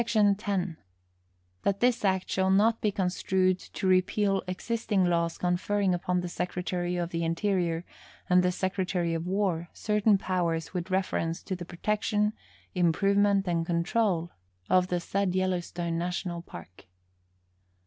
[0.03, 0.35] SEC.
[0.35, 0.77] 10.
[1.61, 6.97] That this Act shall not be construed to repeal existing laws conferring upon the Secretary
[6.97, 7.85] of the Interior
[8.27, 12.33] and the Secretary of War certain powers with reference to the protection,
[12.73, 14.31] improvement and control
[14.71, 16.87] of the said Yellowstone National Park.